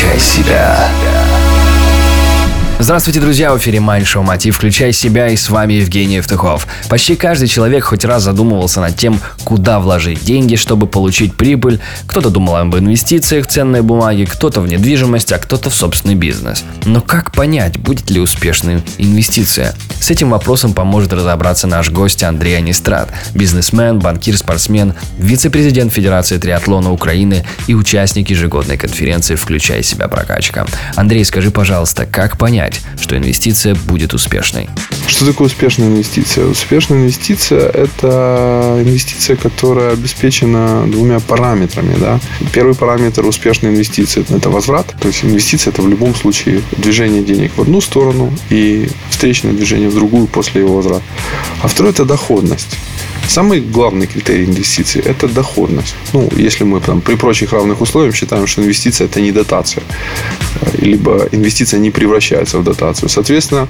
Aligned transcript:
Включай 0.00 0.18
себя. 0.18 0.79
Здравствуйте, 2.82 3.20
друзья! 3.20 3.52
В 3.52 3.58
эфире 3.58 3.78
Майн 3.78 4.06
Шоу 4.06 4.22
Мотив. 4.22 4.56
Включай 4.56 4.94
себя 4.94 5.28
и 5.28 5.36
с 5.36 5.50
вами 5.50 5.74
Евгений 5.74 6.14
Евтухов. 6.14 6.66
Почти 6.88 7.14
каждый 7.14 7.46
человек 7.46 7.84
хоть 7.84 8.06
раз 8.06 8.22
задумывался 8.22 8.80
над 8.80 8.96
тем, 8.96 9.20
куда 9.44 9.80
вложить 9.80 10.24
деньги, 10.24 10.56
чтобы 10.56 10.86
получить 10.86 11.36
прибыль. 11.36 11.78
Кто-то 12.06 12.30
думал 12.30 12.56
об 12.56 12.74
инвестициях 12.74 13.46
в 13.46 13.50
ценные 13.50 13.82
бумаги, 13.82 14.24
кто-то 14.24 14.62
в 14.62 14.66
недвижимость, 14.66 15.30
а 15.30 15.38
кто-то 15.38 15.68
в 15.68 15.74
собственный 15.74 16.14
бизнес. 16.14 16.64
Но 16.86 17.02
как 17.02 17.32
понять, 17.32 17.78
будет 17.78 18.08
ли 18.08 18.18
успешной 18.18 18.82
инвестиция? 18.96 19.74
С 20.00 20.10
этим 20.10 20.30
вопросом 20.30 20.72
поможет 20.72 21.12
разобраться 21.12 21.66
наш 21.66 21.90
гость 21.90 22.22
Андрей 22.22 22.56
Анистрат, 22.56 23.10
бизнесмен, 23.34 23.98
банкир, 23.98 24.38
спортсмен, 24.38 24.94
вице-президент 25.18 25.92
Федерации 25.92 26.38
триатлона 26.38 26.90
Украины 26.90 27.44
и 27.66 27.74
участник 27.74 28.30
ежегодной 28.30 28.78
конференции 28.78 29.34
«Включай 29.34 29.82
себя 29.82 30.08
прокачка». 30.08 30.66
Андрей, 30.96 31.26
скажи, 31.26 31.50
пожалуйста, 31.50 32.06
как 32.06 32.38
понять, 32.38 32.69
понять, 32.70 32.80
что 33.00 33.16
инвестиция 33.16 33.74
будет 33.74 34.14
успешной. 34.14 34.68
Что 35.06 35.26
такое 35.26 35.48
успешная 35.48 35.88
инвестиция? 35.88 36.46
Успешная 36.46 36.98
инвестиция– 36.98 37.68
это 37.74 38.82
инвестиция, 38.84 39.36
которая 39.36 39.92
обеспечена 39.92 40.86
двумя 40.86 41.20
параметрами. 41.20 41.96
Да? 41.98 42.20
Первый 42.52 42.74
параметр 42.74 43.26
успешной 43.26 43.70
инвестиции– 43.72 44.24
это 44.36 44.50
возврат. 44.50 44.94
То 45.00 45.08
есть 45.08 45.24
инвестиция– 45.24 45.70
это 45.72 45.82
в 45.82 45.88
любом 45.88 46.14
случае 46.14 46.62
движение 46.76 47.22
денег 47.22 47.52
в 47.56 47.62
одну 47.62 47.80
сторону 47.80 48.32
и 48.50 48.88
встречное 49.10 49.52
движение 49.52 49.88
в 49.88 49.94
другую 49.94 50.26
после 50.26 50.60
его 50.60 50.76
возврата. 50.76 51.04
А 51.62 51.68
второй– 51.68 51.92
это 51.92 52.04
доходность. 52.04 52.76
Самый 53.28 53.60
главный 53.60 54.06
критерий 54.06 54.44
инвестиций– 54.44 55.00
это 55.04 55.28
доходность. 55.28 55.94
Ну, 56.12 56.28
если 56.36 56.64
мы 56.64 56.80
там, 56.80 57.00
при 57.00 57.14
прочих 57.14 57.52
равных 57.52 57.80
условиях 57.80 58.16
считаем, 58.16 58.46
что 58.46 58.62
инвестиция– 58.62 59.04
это 59.10 59.20
не 59.20 59.32
дотация, 59.32 59.82
либо 60.78 61.28
инвестиция 61.32 61.80
не 61.80 61.90
превращается 61.90 62.58
в 62.58 62.64
дотацию. 62.64 63.08
Соответственно, 63.08 63.68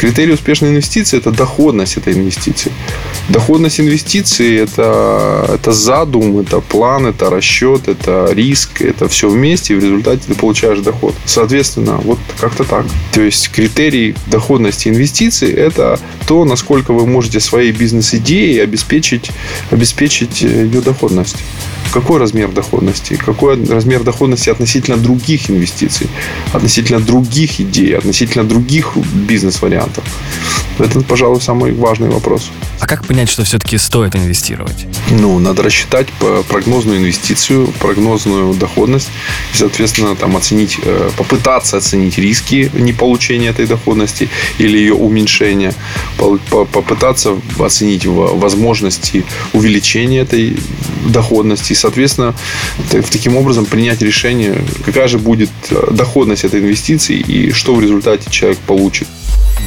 критерий 0.00 0.32
успешной 0.32 0.70
инвестиции– 0.70 1.18
это 1.20 1.30
доходность 1.30 1.96
этой 1.96 2.14
инвестиции. 2.14 2.72
Доходность 3.28 3.80
инвестиций– 3.80 4.56
это, 4.64 5.46
это 5.54 5.72
задум, 5.72 6.38
это 6.38 6.60
план, 6.60 7.06
это 7.06 7.30
расчет, 7.30 7.88
это 7.88 8.30
риск, 8.32 8.82
это 8.82 9.08
все 9.08 9.28
вместе, 9.28 9.74
и 9.74 9.76
в 9.76 9.84
результате 9.84 10.22
ты 10.26 10.34
получаешь 10.34 10.78
доход. 10.80 11.14
Соответственно, 11.24 11.96
вот 11.96 12.18
как-то 12.40 12.64
так. 12.64 12.86
То 13.12 13.20
есть, 13.20 13.50
критерий 13.50 14.14
доходности 14.26 14.88
инвестиций– 14.88 15.50
это 15.52 15.98
то, 16.26 16.44
насколько 16.44 16.92
вы 16.92 17.06
можете 17.06 17.40
своей 17.40 17.72
бизнес-идеей 17.72 18.62
обеспечить 18.62 18.80
обеспечить, 18.90 19.30
обеспечить 19.70 20.42
э, 20.42 20.64
ее 20.64 20.80
доходность. 20.80 21.36
Какой 21.92 22.18
размер 22.18 22.52
доходности? 22.52 23.14
Какой 23.14 23.64
размер 23.66 24.04
доходности 24.04 24.48
относительно 24.50 24.96
других 24.96 25.50
инвестиций, 25.50 26.06
относительно 26.52 27.00
других 27.00 27.60
идей, 27.60 27.96
относительно 27.96 28.44
других 28.44 28.96
бизнес-вариантов? 28.96 29.89
Это, 30.78 31.00
пожалуй, 31.00 31.40
самый 31.40 31.72
важный 31.72 32.08
вопрос. 32.08 32.50
А 32.78 32.86
как 32.86 33.06
понять, 33.06 33.28
что 33.28 33.44
все-таки 33.44 33.76
стоит 33.78 34.16
инвестировать? 34.16 34.86
Ну, 35.10 35.38
надо 35.38 35.62
рассчитать 35.62 36.08
прогнозную 36.48 36.98
инвестицию, 36.98 37.66
прогнозную 37.78 38.54
доходность 38.54 39.08
и, 39.52 39.56
соответственно, 39.56 40.16
там 40.16 40.36
оценить, 40.36 40.78
э, 40.82 41.10
попытаться 41.16 41.76
оценить 41.76 42.16
риски 42.18 42.70
неполучения 42.74 43.48
этой 43.48 43.66
доходности 43.66 44.30
или 44.58 44.78
ее 44.78 44.94
уменьшения, 44.94 45.74
попытаться 46.16 47.36
оценить 47.58 48.06
возможности 48.06 49.24
увеличения 49.52 50.20
этой 50.20 50.56
доходности 51.06 51.72
и, 51.72 51.76
соответственно, 51.76 52.34
таким 53.10 53.36
образом 53.36 53.66
принять 53.66 54.02
решение, 54.02 54.64
какая 54.84 55.08
же 55.08 55.18
будет 55.18 55.50
э, 55.70 55.88
доходность 55.90 56.44
этой 56.44 56.60
инвестиции 56.60 57.16
и 57.16 57.52
что 57.52 57.74
в 57.74 57.80
результате 57.80 58.30
человек 58.30 58.58
получит. 58.66 59.08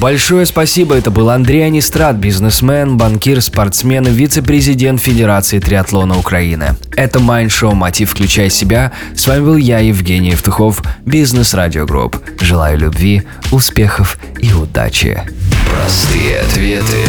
Большое 0.00 0.46
спасибо, 0.46 0.96
это 0.96 1.10
был 1.10 1.30
Андрей 1.30 1.64
Онистрат, 1.64 2.16
бизнесмен, 2.16 2.96
банкир, 2.96 3.40
спортсмен 3.40 4.06
и 4.08 4.10
вице-президент 4.10 5.00
Федерации 5.00 5.60
триатлона 5.60 6.18
Украины. 6.18 6.76
Это 6.96 7.20
Mind 7.20 7.48
Show 7.48 7.74
«Мотив. 7.74 8.10
Включай 8.10 8.50
себя». 8.50 8.92
С 9.14 9.26
вами 9.26 9.44
был 9.44 9.56
я, 9.56 9.78
Евгений 9.78 10.30
Евтухов, 10.30 10.82
Бизнес 11.06 11.54
Радио 11.54 11.86
Групп. 11.86 12.16
Желаю 12.40 12.78
любви, 12.78 13.22
успехов 13.52 14.18
и 14.40 14.52
удачи. 14.52 15.22
Простые 15.70 16.40
ответы 16.40 17.04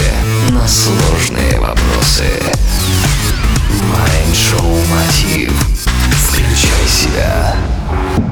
на 0.50 0.68
сложные 0.68 1.60
вопросы. 1.60 2.26
Майн 3.90 4.36
Шоу 4.36 4.78
«Мотив». 4.86 5.63